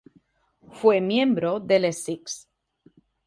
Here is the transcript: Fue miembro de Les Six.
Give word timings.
Fue 0.73 0.99
miembro 0.99 1.59
de 1.59 1.79
Les 1.79 2.03
Six. 2.03 2.49